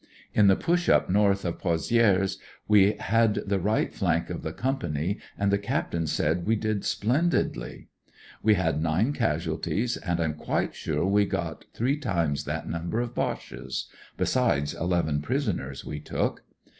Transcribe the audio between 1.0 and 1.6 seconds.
north of